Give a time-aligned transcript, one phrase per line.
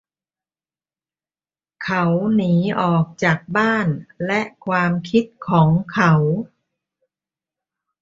[1.83, 2.03] เขา
[2.35, 3.87] หนีออกจากบ้าน
[4.25, 6.13] และความคิดของเขา